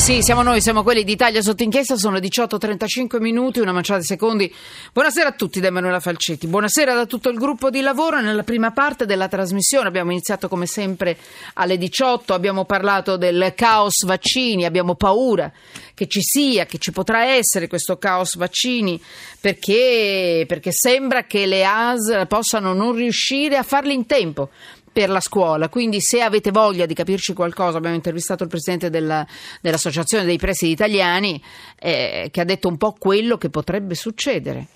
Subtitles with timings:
[0.00, 4.52] Sì, siamo noi, siamo quelli d'Italia sotto inchiesta, sono 18.35 minuti, una manciata di secondi.
[4.94, 8.18] Buonasera a tutti da Emanuela Falcetti, buonasera da tutto il gruppo di lavoro.
[8.18, 11.18] Nella prima parte della trasmissione abbiamo iniziato come sempre
[11.52, 15.52] alle 18, abbiamo parlato del caos vaccini, abbiamo paura
[15.92, 18.98] che ci sia, che ci potrà essere questo caos vaccini
[19.38, 24.48] perché, perché sembra che le AS possano non riuscire a farli in tempo
[24.92, 29.26] per la scuola, quindi se avete voglia di capirci qualcosa, abbiamo intervistato il presidente della,
[29.60, 31.40] dell'Associazione dei Presidi Italiani
[31.78, 34.66] eh, che ha detto un po' quello che potrebbe succedere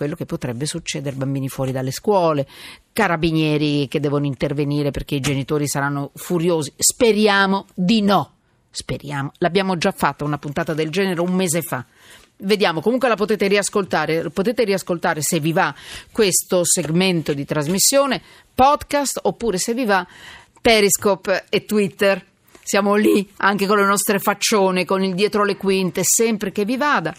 [0.00, 2.46] quello che potrebbe succedere, bambini fuori dalle scuole,
[2.90, 6.72] carabinieri che devono intervenire perché i genitori saranno furiosi.
[6.74, 8.36] Speriamo di no.
[8.70, 9.32] Speriamo.
[9.38, 11.84] L'abbiamo già fatta una puntata del genere un mese fa.
[12.42, 15.74] Vediamo, comunque la potete riascoltare, potete riascoltare se vi va
[16.10, 18.22] questo segmento di trasmissione,
[18.54, 20.06] podcast oppure se vi va
[20.60, 22.24] Periscope e Twitter.
[22.62, 26.76] Siamo lì anche con le nostre faccione, con il dietro le quinte, sempre che vi
[26.76, 27.14] vada.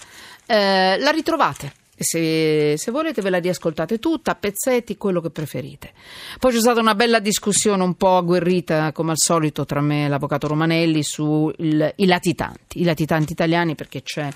[0.46, 5.92] Eh, la ritrovate se, se, volete ve la riascoltate tutta, a pezzetti, quello che preferite.
[6.40, 10.08] Poi c'è stata una bella discussione un po' agguerrita, come al solito, tra me e
[10.08, 14.30] l'avvocato Romanelli sui latitanti, i latitanti italiani, perché c'è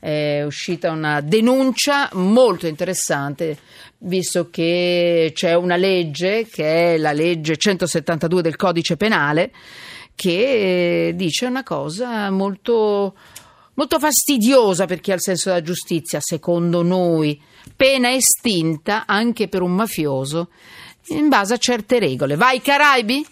[0.00, 3.58] è uscita una denuncia molto interessante,
[3.98, 9.50] visto che c'è una legge, che è la legge 172 del codice penale,
[10.14, 13.14] che dice una cosa molto
[13.74, 17.40] molto fastidiosa per chi ha il senso della giustizia, secondo noi,
[17.76, 20.48] pena estinta anche per un mafioso
[21.10, 22.34] in base a certe regole.
[22.34, 23.24] Vai Caraibi?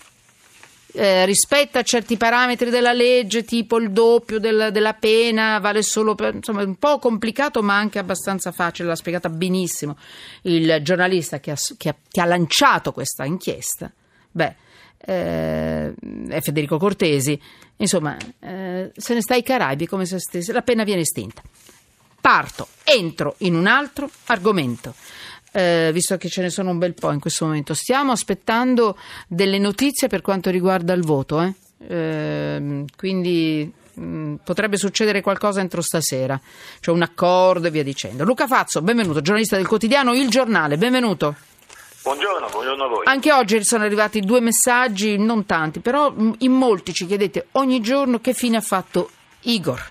[0.99, 6.37] Eh, rispetta certi parametri della legge, tipo il doppio del, della pena, vale solo per.
[6.37, 8.89] insomma, è un po' complicato, ma anche abbastanza facile.
[8.89, 9.99] L'ha spiegata benissimo
[10.43, 13.93] il giornalista che ha, che ha, che ha lanciato questa inchiesta.
[14.31, 14.55] Beh,
[14.99, 15.93] eh,
[16.29, 17.39] è Federico Cortesi,
[17.77, 21.43] insomma, eh, se ne sta ai Caraibi come se stesse, la pena viene estinta.
[22.23, 24.95] Parto, entro in un altro argomento.
[25.57, 29.59] Eh, visto che ce ne sono un bel po' in questo momento, stiamo aspettando delle
[29.59, 31.55] notizie per quanto riguarda il voto, eh?
[31.89, 36.39] Ehm, quindi mh, mm, potrebbe succedere qualcosa entro stasera,
[36.79, 38.23] c'è un accordo e via dicendo.
[38.25, 41.35] Luca Fazzo, benvenuto, giornalista del quotidiano Il Giornale, benvenuto.
[42.03, 43.07] Buongiorno, buongiorno a voi.
[43.07, 48.21] Anche oggi sono arrivati due messaggi, non tanti, però in molti ci chiedete ogni giorno
[48.21, 49.09] che fine ha fatto
[49.41, 49.83] Igor.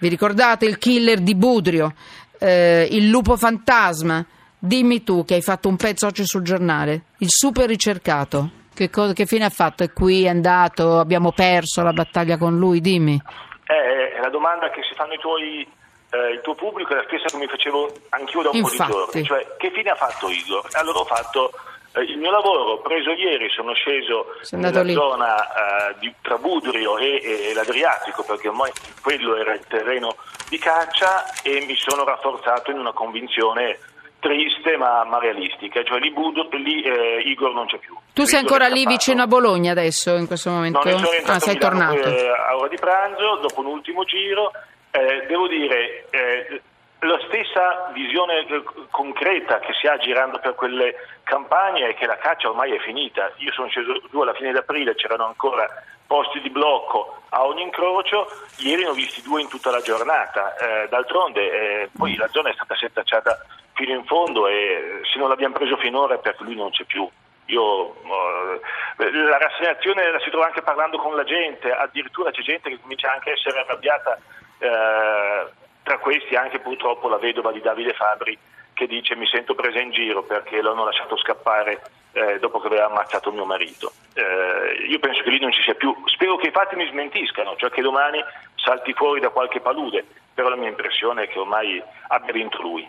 [0.00, 1.94] Vi ricordate il killer di Budrio,
[2.40, 4.26] eh, il lupo fantasma?
[4.66, 8.50] Dimmi tu che hai fatto un pezzo oggi sul giornale, il super ricercato.
[8.74, 9.84] Che, cosa, che fine ha fatto?
[9.84, 13.20] È qui, è andato, abbiamo perso la battaglia con lui, dimmi.
[13.64, 15.66] Eh, è la domanda che si fanno i tuoi
[16.10, 18.90] eh, il tuo pubblico è la stessa che mi facevo anch'io da un Infatti.
[18.90, 20.66] po' di giorni, cioè che fine ha fatto Igor?
[20.72, 21.52] Allora ho fatto
[21.94, 24.94] eh, il mio lavoro, ho preso ieri, sono sceso nella lì.
[24.94, 30.16] zona eh, di, tra Budrio e, e, l'Adriatico perché ormai quello era il terreno
[30.48, 33.78] di caccia e mi sono rafforzato in una convinzione
[34.26, 37.96] triste ma, ma realistica, cioè lì, Budo, lì eh, Igor non c'è più.
[38.12, 40.80] Tu sei ancora lì vicino a Bologna adesso in questo momento?
[40.82, 42.08] No, sono ah, sei Milano, tornato.
[42.08, 44.50] Eh, a ora di pranzo, dopo un ultimo giro
[44.90, 46.62] eh, devo dire, eh,
[47.00, 52.16] la stessa visione eh, concreta che si ha girando per quelle campagne è che la
[52.16, 53.30] caccia ormai è finita.
[53.36, 55.68] Io sono sceso giù alla fine d'aprile, c'erano ancora
[56.06, 58.26] posti di blocco a ogni incrocio,
[58.58, 60.56] ieri ne ho visti due in tutta la giornata.
[60.56, 63.38] Eh, d'altronde eh, poi la zona è stata settacciata
[63.76, 67.08] fino in fondo e se non l'abbiamo preso finora è perché lui non c'è più.
[67.48, 72.70] Io, eh, la rassegnazione la si trova anche parlando con la gente, addirittura c'è gente
[72.70, 74.18] che comincia anche a essere arrabbiata
[74.58, 75.46] eh,
[75.84, 78.36] tra questi anche purtroppo la vedova di Davide Fabri
[78.72, 81.80] che dice mi sento presa in giro perché l'hanno lasciato scappare
[82.12, 83.92] eh, dopo che aveva ammazzato mio marito.
[84.14, 87.56] Eh, io penso che lì non ci sia più, spero che i fatti mi smentiscano,
[87.56, 88.22] cioè che domani
[88.54, 90.04] salti fuori da qualche palude,
[90.36, 92.86] però la mia impressione è che ormai abbia vinto lui.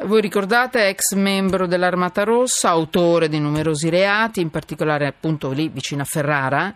[0.00, 6.02] Voi ricordate, ex membro dell'Armata Rossa, autore di numerosi reati, in particolare appunto lì vicino
[6.02, 6.74] a Ferrara,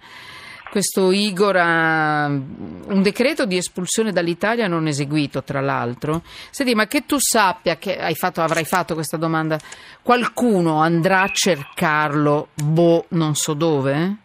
[0.70, 6.22] questo Igor ha un decreto di espulsione dall'Italia non eseguito, tra l'altro.
[6.50, 9.58] Senti, ma che tu sappia che fatto, avrai fatto questa domanda,
[10.00, 14.16] qualcuno andrà a cercarlo, boh, non so dove?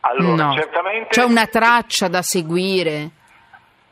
[0.00, 0.52] Allora, no.
[0.52, 1.08] certamente...
[1.08, 3.10] C'è una traccia da seguire?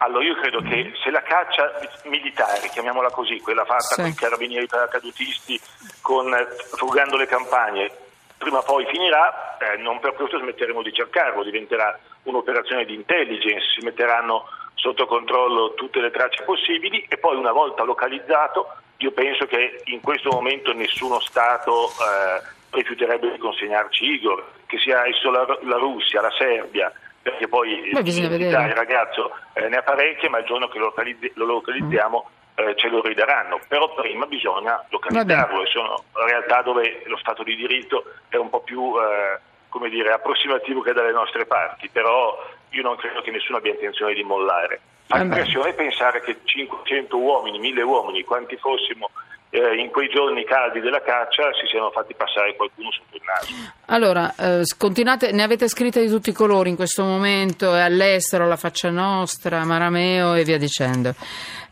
[0.04, 1.72] Allora io credo che se la caccia
[2.04, 4.00] militare, chiamiamola così, quella fatta sì.
[4.02, 5.58] con i carabinieri paracadutisti,
[6.02, 6.30] con,
[6.76, 7.90] frugando le campagne,
[8.36, 13.64] prima o poi finirà, eh, non per questo smetteremo di cercarlo, diventerà un'operazione di intelligence,
[13.74, 18.68] si metteranno sotto controllo tutte le tracce possibili e poi una volta localizzato
[18.98, 25.06] io penso che in questo momento nessuno Stato eh, rifiuterebbe di consegnarci Igor, che sia
[25.06, 26.92] esso la, la Russia, la Serbia,
[27.24, 30.84] perché poi Beh, bisogna il ragazzo eh, ne ha parecchie, ma il giorno che lo,
[30.84, 35.62] localizzi- lo localizziamo eh, ce lo ridaranno, però prima bisogna localizzarlo.
[35.62, 39.40] E sono realtà dove lo Stato di diritto è un po' più eh,
[39.70, 42.36] come dire, approssimativo che dalle nostre parti, però
[42.68, 44.80] io non credo che nessuno abbia intenzione di mollare.
[45.06, 45.24] Fa Vabbè.
[45.24, 49.10] impressione pensare che 500 uomini, 1000 uomini, quanti fossimo
[49.54, 53.52] eh, in quei giorni caldi della caccia, si siano fatti passare qualcuno sotto il naso.
[53.86, 58.48] Allora, eh, continuate, ne avete scritte di tutti i colori in questo momento, è all'estero,
[58.48, 61.14] la faccia nostra, Marameo e via dicendo.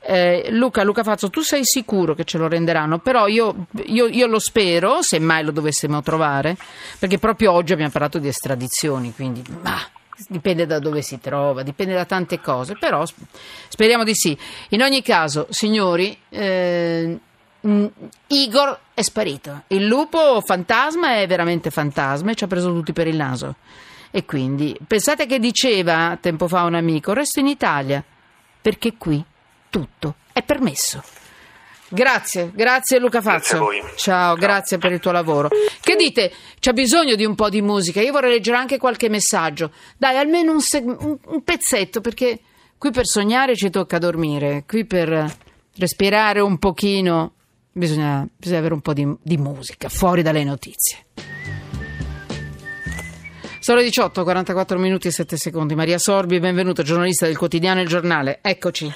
[0.04, 2.98] Eh, Luca, Luca Fazzo, tu sei sicuro che ce lo renderanno?
[2.98, 6.56] Però io, io- io lo spero, se mai lo dovessimo trovare,
[6.98, 9.88] perché proprio oggi abbiamo parlato di estradizioni, quindi bah,
[10.28, 13.22] dipende da dove si trova, dipende da tante cose, però sp-
[13.68, 14.36] speriamo di sì.
[14.70, 17.18] In ogni caso, signori, eh,
[17.66, 17.86] mm,
[18.28, 19.62] Igor è sparito.
[19.68, 23.56] Il lupo fantasma è veramente fantasma e ci ha preso tutti per il naso.
[24.10, 28.02] E quindi pensate che diceva tempo fa un amico: resto in Italia
[28.60, 29.24] perché qui
[29.70, 31.02] tutto è permesso.
[31.88, 33.58] Grazie, grazie Luca Grazie Fazzo.
[33.58, 33.82] voi.
[33.96, 35.50] Ciao, grazie per il tuo lavoro.
[35.80, 36.32] Che dite?
[36.58, 38.00] C'è bisogno di un po' di musica.
[38.00, 39.72] Io vorrei leggere anche qualche messaggio.
[39.98, 42.40] Dai, almeno un, seg- un pezzetto, perché
[42.78, 45.36] qui per sognare ci tocca dormire, qui per
[45.76, 47.32] respirare un pochino
[47.72, 51.06] bisogna, bisogna avere un po' di, di musica, fuori dalle notizie.
[53.58, 55.74] Sono le 18, 44 minuti e 7 secondi.
[55.74, 58.40] Maria Sorbi, benvenuta, giornalista del quotidiano Il Giornale.
[58.42, 58.92] Eccoci.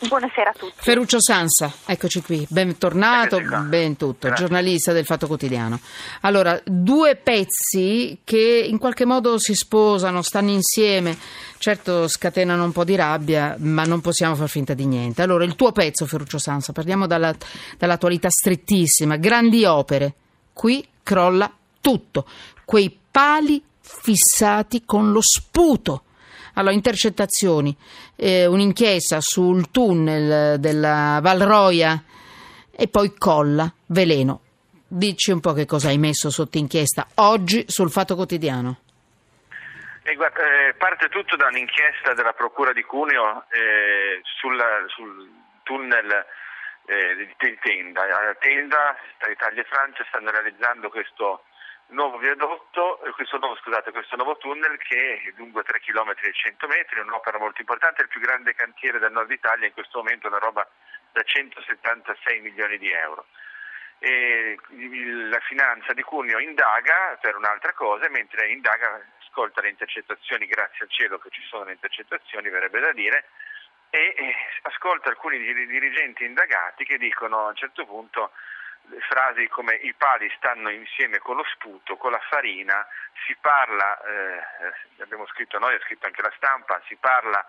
[0.00, 0.72] Buonasera a tutti.
[0.76, 4.44] Ferruccio Sansa, eccoci qui, bentornato, ben tutto, Grazie.
[4.44, 5.80] giornalista del Fatto Quotidiano.
[6.22, 11.16] Allora, due pezzi che in qualche modo si sposano, stanno insieme,
[11.58, 15.22] certo scatenano un po' di rabbia, ma non possiamo far finta di niente.
[15.22, 17.34] Allora, il tuo pezzo, Ferruccio Sansa, parliamo dalla-
[17.78, 20.14] dall'attualità strettissima, grandi opere,
[20.52, 21.50] qui crolla
[21.80, 22.26] tutto,
[22.66, 26.02] quei pali fissati con lo sputo.
[26.54, 27.76] Allora, intercettazioni,
[28.16, 32.02] eh, un'inchiesta sul tunnel della Valroia
[32.70, 34.40] e poi colla, veleno.
[34.86, 38.78] Dici un po' che cosa hai messo sotto inchiesta oggi sul Fatto Quotidiano.
[40.04, 45.28] E guarda, eh, parte tutto da un'inchiesta della Procura di Cuneo eh, sulla- sul
[45.62, 46.24] tunnel
[46.86, 48.02] eh, di Tenda.
[48.02, 48.94] A Tenda,
[49.32, 51.44] Italia e Francia, stanno realizzando questo
[51.88, 56.32] nuovo viadotto, eh, questo nuovo, scusate, questo nuovo tunnel che è lungo 3 km e
[56.32, 60.28] 100 metri, un'opera molto importante, il più grande cantiere del nord Italia, in questo momento
[60.28, 60.68] una roba
[61.12, 63.26] da 176 milioni di euro.
[63.98, 64.58] E
[65.28, 70.90] la finanza di Cuneo indaga per un'altra cosa, mentre indaga ascolta le intercettazioni, grazie al
[70.90, 73.26] cielo che ci sono le intercettazioni, verrebbe da dire,
[73.90, 78.32] e, ascolta alcuni dir- dirigenti indagati che dicono a un certo punto
[79.08, 82.86] frasi come i pali stanno insieme con lo sputo, con la farina,
[83.26, 87.44] si parla, eh, abbiamo scritto noi, ha scritto anche la stampa, si parla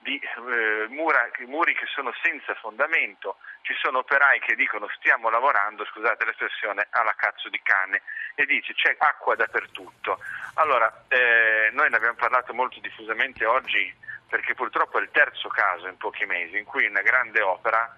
[0.00, 5.84] di eh, mura- muri che sono senza fondamento, ci sono operai che dicono stiamo lavorando,
[5.84, 8.02] scusate l'espressione, alla cazzo di cane
[8.34, 10.20] e dice c'è acqua dappertutto.
[10.54, 13.92] Allora, eh, noi ne abbiamo parlato molto diffusamente oggi
[14.28, 17.96] perché purtroppo è il terzo caso in pochi mesi in cui una grande opera,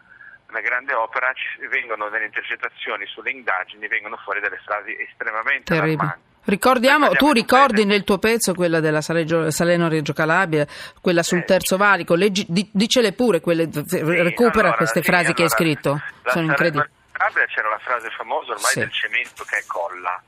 [0.50, 1.32] una grande opera
[1.70, 6.18] vengono delle intercettazioni sulle indagini, vengono fuori delle frasi estremamente Terribile.
[6.42, 10.66] Ricordiamo, tu ricordi nel tuo pezzo quella della Salegio- Salerno-Reggio Calabria,
[11.00, 11.44] quella sul Eh.
[11.44, 15.48] terzo valico, leggi, di- dicele pure, quelle, Sì, recupera allora, queste sì, frasi che hai
[15.48, 16.88] allora, scritto, sono Salerno- incredibili.
[17.12, 18.78] Calabria c'era la frase famosa ormai Sì.
[18.80, 20.22] del cemento che è colla.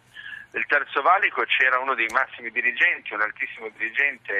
[0.52, 4.32] Nel terzo valico c'era uno dei massimi dirigenti, un altissimo dirigente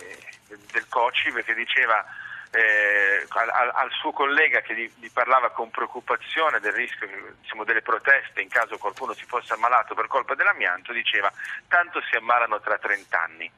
[0.00, 2.04] eh, del- del COCIV che diceva
[2.52, 2.93] eh,
[3.28, 7.08] al, al- suo collega che gli, gli parlava con preoccupazione del rischio
[7.40, 11.32] diciamo, delle proteste in caso qualcuno si fosse ammalato per colpa dell'amianto, diceva
[11.68, 13.50] tanto si ammalano tra 30 anni.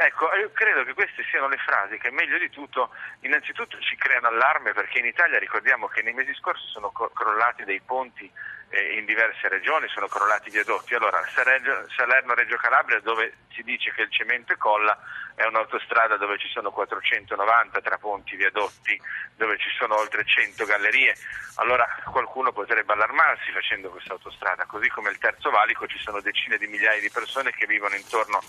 [0.00, 2.90] Ecco, io credo che queste siano le frasi che meglio di tutto,
[3.22, 7.80] innanzitutto ci creano allarme perché in Italia ricordiamo che nei mesi scorsi sono crollati dei
[7.80, 8.30] ponti
[8.70, 10.94] in diverse regioni, sono crollati viadotti.
[10.94, 14.98] Allora, Salerno-Reggio Calabria dove si dice che il cemento colla
[15.34, 19.00] è un'autostrada dove ci sono 490 tra ponti, viadotti,
[19.36, 21.16] dove ci sono oltre 100 gallerie.
[21.56, 26.58] Allora qualcuno potrebbe allarmarsi facendo questa autostrada, così come il terzo valico ci sono decine
[26.58, 28.42] di migliaia di persone che vivono intorno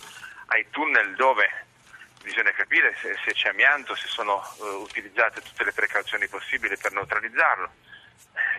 [0.47, 1.67] ai tunnel dove
[2.21, 6.91] bisogna capire se, se c'è amianto, se sono eh, utilizzate tutte le precauzioni possibili per
[6.91, 7.71] neutralizzarlo.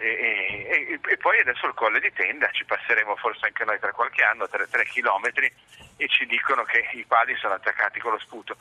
[0.01, 3.93] E, e- e- poi adesso il colle di tenda, ci passeremo forse anche noi tra
[3.93, 5.53] qualche anno, 3 chilometri,
[5.97, 8.57] e ci dicono che i pali sono attaccati con lo sputo.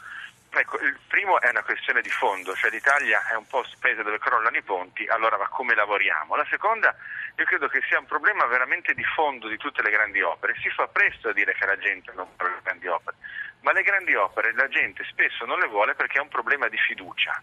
[0.52, 4.18] Ecco, il primo è una questione di fondo, cioè l'Italia è un po' spesa dove
[4.18, 6.36] crollano i ponti, allora ma come lavoriamo?
[6.36, 6.94] La seconda,
[7.36, 10.56] io credo che sia un problema veramente di fondo di tutte le grandi opere.
[10.60, 13.18] Si fa presto a dire che la gente non fa le grandi opere.
[13.62, 16.78] ma le grandi opere la gente spesso non le vuole perché è un problema di
[16.78, 17.42] fiducia,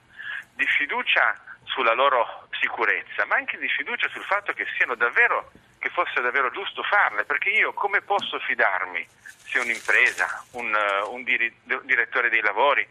[0.55, 6.21] di fiducia sulla loro sicurezza, ma anche di fiducia sul fatto che davvero che fosse
[6.21, 9.07] davvero giusto farle, perché io come posso fidarmi
[9.45, 10.75] se un'impresa, un,
[11.11, 12.87] un direttore dei lavori,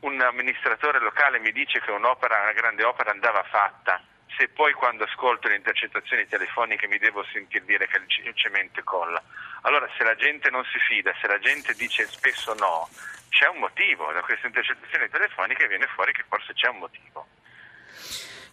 [0.00, 4.00] un amministratore locale mi dice che un'opera, una grande opera andava fatta,
[4.36, 9.20] se poi quando ascolto le intercettazioni telefoniche mi devo sentir dire che il cemento colla.
[9.62, 12.88] Allora se la gente non si fida, se la gente dice spesso no,
[13.30, 17.26] c'è un motivo, da queste intercettazioni telefoniche viene fuori che forse c'è un motivo.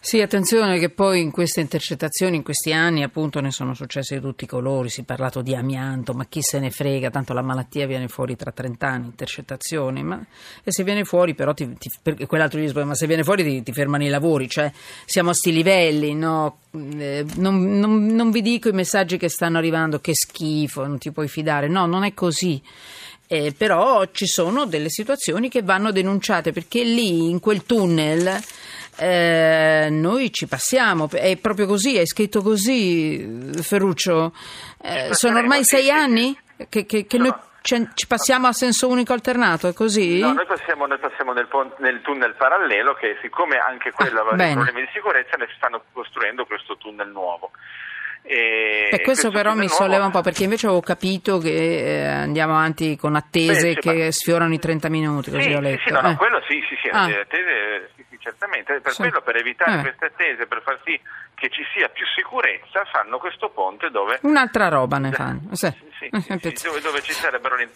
[0.06, 4.20] Sì, attenzione che poi in queste intercettazioni, in questi anni appunto ne sono successe di
[4.20, 7.42] tutti i colori, si è parlato di amianto, ma chi se ne frega, tanto la
[7.42, 10.24] malattia viene fuori tra 30 anni, intercettazioni, ma,
[10.62, 11.90] e se viene fuori però, ti, ti,
[12.24, 14.70] quell'altro gli risponde, ma se viene fuori ti, ti, fermano i lavori, cioè
[15.04, 16.58] siamo a sti livelli, no?
[16.70, 21.10] Eh, non, non, non vi dico i messaggi che stanno arrivando, che schifo, non ti
[21.10, 22.62] puoi fidare, no, non è così.
[23.26, 28.40] Eh, però ci sono delle situazioni che vanno denunciate perché lì in quel tunnel
[28.98, 34.32] eh, noi ci passiamo, è proprio così, è scritto così, Ferruccio.
[34.82, 36.36] Eh, sono ormai sei anni
[36.68, 37.32] che, che, che noi
[37.94, 40.20] ci passiamo a senso unico alternato, è così?
[40.20, 41.48] No, noi passiamo, noi passiamo nel,
[41.78, 46.46] nel, tunnel parallelo che siccome anche quello ah, aveva problemi di sicurezza ne stanno costruendo
[46.46, 47.50] questo tunnel nuovo.
[48.22, 48.65] E,
[48.96, 49.74] e questo, questo però mi nuovo...
[49.74, 54.04] solleva un po' perché invece avevo capito che eh, andiamo avanti con attese Beh, che
[54.04, 54.10] ma...
[54.10, 55.78] sfiorano i 30 minuti, così sì, ho letto.
[55.78, 57.04] Sì, sì, no, no, quello sì, sì, sì, ah.
[57.04, 57.90] attese
[58.26, 59.02] certamente, per sì.
[59.02, 59.82] quello per evitare eh.
[59.82, 61.00] queste attese, per far sì
[61.34, 64.18] che ci sia più sicurezza, fanno questo ponte dove...
[64.22, 65.54] Un'altra roba ne fanno.
[65.54, 67.68] Sì, sì, sì dove, dove, ci sarebbero, le,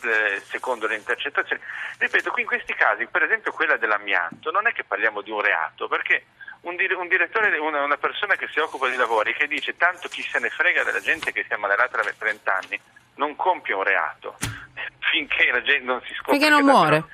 [0.42, 1.62] secondo le intercettazioni.
[1.98, 5.40] Ripeto, qui in questi casi, per esempio quella dell'amianto, non è che parliamo di un
[5.40, 6.24] reato, perché
[6.62, 10.22] un, un direttore, una, una, persona che si occupa di lavori, che dice tanto chi
[10.22, 12.80] se ne frega della gente che si è ammalerata da 30 anni,
[13.14, 14.36] non compie un reato
[15.10, 16.32] finché la gente non si scopre.
[16.32, 17.04] Finché non muore.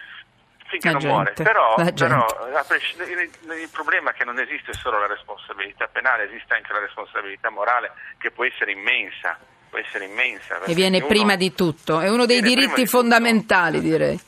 [0.66, 1.32] Finché non muore.
[1.32, 6.80] Però, però il problema è che non esiste solo la responsabilità penale, esiste anche la
[6.80, 9.38] responsabilità morale che può essere immensa.
[9.68, 14.18] Può essere immensa e viene prima di tutto, è uno dei diritti fondamentali, direi.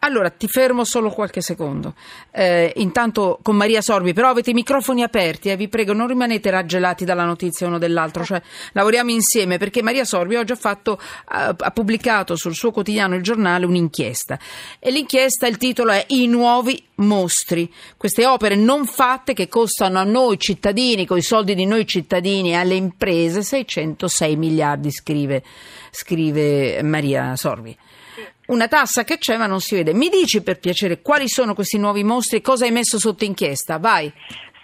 [0.00, 1.94] Allora, ti fermo solo qualche secondo.
[2.30, 6.50] Eh, intanto con Maria Sorbi, però avete i microfoni aperti, eh, vi prego, non rimanete
[6.50, 8.40] raggelati dalla notizia uno dell'altro, cioè
[8.72, 13.66] lavoriamo insieme perché Maria Sorbi oggi ha, fatto, ha pubblicato sul suo quotidiano Il Giornale
[13.66, 14.38] un'inchiesta.
[14.78, 20.04] E l'inchiesta, il titolo è I nuovi mostri, queste opere non fatte che costano a
[20.04, 25.42] noi cittadini, con i soldi di noi cittadini e alle imprese 606 miliardi, scrive,
[25.90, 27.76] scrive Maria Sorbi
[28.46, 29.92] una tassa che c'è ma non si vede.
[29.92, 33.78] Mi dici per piacere quali sono questi nuovi mostri e cosa hai messo sotto inchiesta?
[33.78, 34.12] Vai.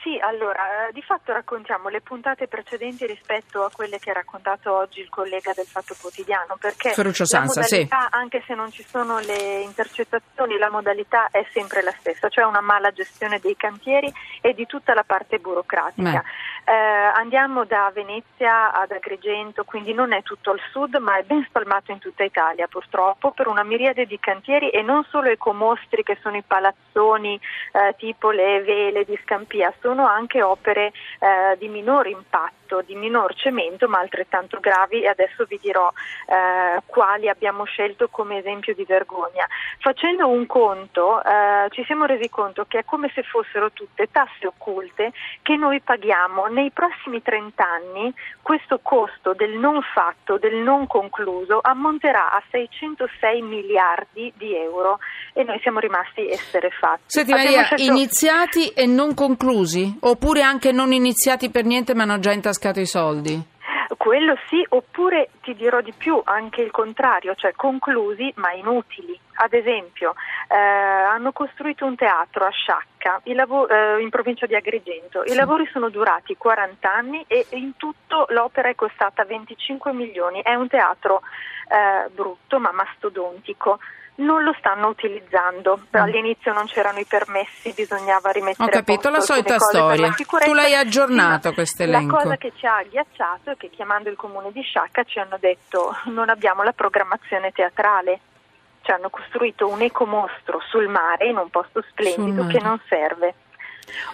[0.02, 4.74] Sì, allora, eh, di fatto raccontiamo le puntate precedenti rispetto a quelle che ha raccontato
[4.74, 8.16] oggi il collega del Fatto Quotidiano, perché Ferruccio Sanza, modalità, sì.
[8.16, 12.60] anche se non ci sono le intercettazioni, la modalità è sempre la stessa, cioè una
[12.60, 16.24] mala gestione dei cantieri e di tutta la parte burocratica.
[16.64, 21.44] Eh, andiamo da Venezia ad Agrigento, quindi non è tutto al sud, ma è ben
[21.48, 26.18] spalmato in tutta Italia, purtroppo, per una miriade di cantieri e non solo ecomostri che
[26.20, 27.40] sono i palazzoni
[27.72, 32.94] eh, tipo le vele di Scampia, sono sono anche opere eh, di minore impatto, di
[32.94, 35.92] minor cemento, ma altrettanto gravi e adesso vi dirò
[36.26, 39.46] eh, quali abbiamo scelto come esempio di vergogna.
[39.78, 44.46] Facendo un conto eh, ci siamo resi conto che è come se fossero tutte tasse
[44.46, 45.12] occulte
[45.42, 51.58] che noi paghiamo nei prossimi 30 anni, questo costo del non fatto, del non concluso
[51.60, 54.98] ammonterà a 606 miliardi di euro
[55.34, 57.02] e noi siamo rimasti essere fatti.
[57.06, 57.82] Senti Maria, scelto...
[57.82, 59.98] iniziati e non conclusi?
[60.00, 63.50] Oppure anche non iniziati per niente ma hanno già intascato i soldi?
[63.96, 69.18] Quello sì, oppure ti dirò di più, anche il contrario, cioè conclusi ma inutili.
[69.34, 70.14] Ad esempio,
[70.48, 75.22] eh, hanno costruito un teatro a Sciacca lav- eh, in provincia di Agrigento.
[75.24, 80.42] I lavori sono durati 40 anni e in tutto l'opera è costata 25 milioni.
[80.42, 81.20] È un teatro
[81.68, 83.78] eh, brutto ma mastodontico
[84.16, 85.78] non lo stanno utilizzando.
[85.78, 86.00] Mm.
[86.00, 90.14] All'inizio non c'erano i permessi, bisognava rimettere Ho capito, la solita storia.
[90.44, 92.16] Tu l'hai aggiornato sì, questo elenco.
[92.16, 95.36] La cosa che ci ha agghiacciato è che chiamando il comune di Sciacca ci hanno
[95.40, 98.20] detto non abbiamo la programmazione teatrale.
[98.82, 103.34] Ci hanno costruito un ecomostro sul mare in un posto splendido che non serve.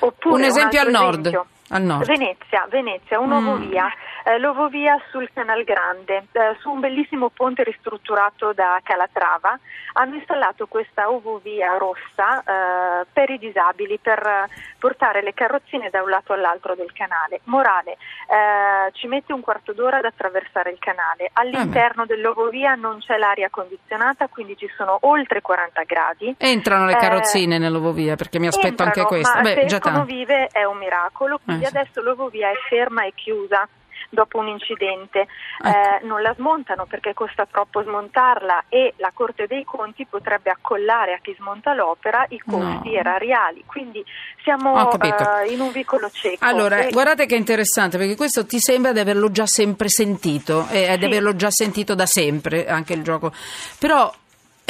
[0.00, 1.26] Oppure un esempio un al nord.
[1.26, 1.57] Esempio, Al nord.
[2.05, 4.29] Venezia, Venezia, un'ovovia, mm.
[4.29, 9.59] eh, l'ovovia sul Canal Grande, eh, su un bellissimo ponte ristrutturato da Calatrava,
[9.95, 14.49] hanno installato questa ovovia rossa eh, per i disabili, per
[14.79, 17.41] portare le carrozzine da un lato all'altro del canale.
[17.45, 23.19] Morale, eh, ci mette un quarto d'ora ad attraversare il canale, all'interno dell'ovovia non c'è
[23.19, 26.35] l'aria condizionata, quindi ci sono oltre 40 gradi.
[26.39, 29.37] Entrano le carrozzine eh, nell'ovovia, perché mi aspetto entrano, anche questo.
[29.37, 33.69] Ma Beh, se già vive è un miracolo, eh, adesso l'ovovia è ferma e chiusa
[34.11, 35.27] dopo un incidente.
[35.62, 35.69] Ecco.
[35.69, 41.15] Eh, non la smontano perché costa troppo smontarla e la Corte dei Conti potrebbe accollare
[41.15, 42.99] a chi smonta l'opera i costi no.
[42.99, 43.65] erariali.
[43.67, 44.05] Quindi
[44.43, 46.45] siamo eh, in un vicolo cieco.
[46.45, 46.91] Allora, e...
[46.91, 50.99] guardate che interessante perché questo ti sembra di averlo già sempre sentito e sì.
[50.99, 53.33] di averlo già sentito da sempre anche il gioco.
[53.79, 54.12] Però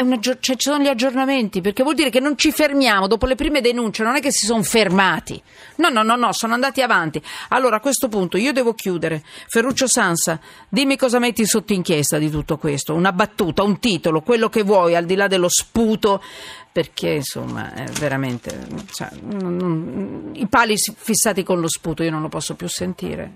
[0.02, 3.34] una, cioè, ci sono gli aggiornamenti, perché vuol dire che non ci fermiamo dopo le
[3.34, 5.42] prime denunce, non è che si sono fermati.
[5.76, 7.22] No, no, no, no, sono andati avanti.
[7.48, 9.22] Allora a questo punto io devo chiudere.
[9.48, 10.38] Ferruccio Sansa,
[10.68, 14.94] dimmi cosa metti sotto inchiesta di tutto questo, una battuta, un titolo, quello che vuoi,
[14.94, 16.22] al di là dello sputo,
[16.70, 22.22] perché insomma è veramente cioè, non, non, i pali fissati con lo sputo io non
[22.22, 23.32] lo posso più sentire.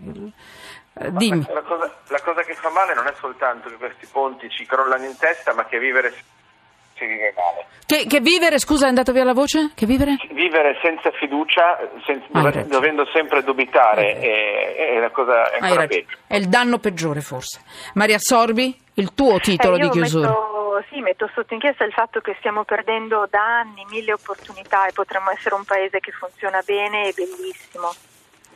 [0.94, 1.44] Eh, dimmi.
[1.52, 5.04] La cosa, la cosa che fa male non è soltanto che questi ponti ci crollano
[5.04, 6.14] in testa, ma che vivere
[7.02, 7.66] si vive male.
[7.84, 9.72] Che, che, vivere, scusa, è andata via la voce?
[9.74, 10.16] Che vivere?
[10.30, 16.16] Vivere senza fiducia, senza, dove, dovendo sempre dubitare, è, è una cosa è ancora peggio.
[16.26, 17.60] È il danno peggiore, forse.
[17.94, 20.28] Maria Sorbi, il tuo titolo eh, di chiusura.
[20.28, 24.92] Metto, sì, metto sotto inchiesta il fatto che stiamo perdendo da anni mille opportunità e
[24.92, 27.92] potremmo essere un paese che funziona bene e bellissimo.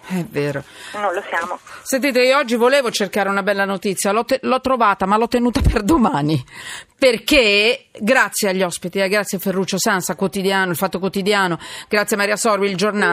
[0.09, 0.63] È vero.
[0.95, 1.59] Non lo siamo.
[1.83, 5.61] Sentite, io oggi volevo cercare una bella notizia, l'ho, te- l'ho trovata, ma l'ho tenuta
[5.61, 6.43] per domani.
[6.99, 11.59] Perché, grazie agli ospiti, eh, grazie a Ferruccio Sansa, quotidiano, il Fatto Quotidiano,
[11.89, 13.05] grazie a Maria Sorbi, il giornale.